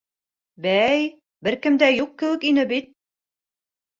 Бәй, 0.65 1.03
бер 1.47 1.57
кем 1.67 1.77
дә 1.85 1.91
юҡ 1.97 2.15
кеүек 2.21 2.47
ине 2.53 2.63
бит? 2.73 2.91